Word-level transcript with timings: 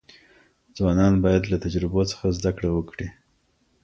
ځوانان 0.75 1.13
باید 1.23 1.43
له 1.51 1.57
تجربو 1.65 2.01
څخه 2.11 2.25
زده 2.37 2.51
کړه 2.57 2.69
وکړي. 2.73 3.07